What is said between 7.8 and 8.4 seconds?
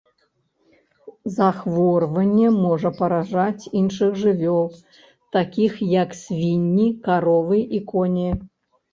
і коні.